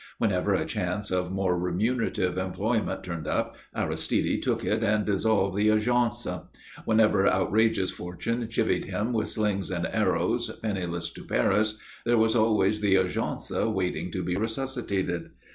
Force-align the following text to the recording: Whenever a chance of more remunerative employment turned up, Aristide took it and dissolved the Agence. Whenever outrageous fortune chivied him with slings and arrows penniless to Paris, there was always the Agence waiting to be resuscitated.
Whenever 0.17 0.55
a 0.55 0.65
chance 0.65 1.11
of 1.11 1.31
more 1.31 1.55
remunerative 1.55 2.35
employment 2.35 3.03
turned 3.03 3.27
up, 3.27 3.55
Aristide 3.75 4.41
took 4.41 4.65
it 4.65 4.83
and 4.83 5.05
dissolved 5.05 5.55
the 5.55 5.67
Agence. 5.67 6.27
Whenever 6.85 7.29
outrageous 7.31 7.91
fortune 7.91 8.47
chivied 8.49 8.85
him 8.85 9.13
with 9.13 9.27
slings 9.29 9.69
and 9.69 9.85
arrows 9.85 10.49
penniless 10.63 11.13
to 11.13 11.23
Paris, 11.23 11.77
there 12.03 12.17
was 12.17 12.35
always 12.35 12.81
the 12.81 12.95
Agence 12.95 13.51
waiting 13.71 14.09
to 14.11 14.23
be 14.23 14.35
resuscitated. 14.35 15.29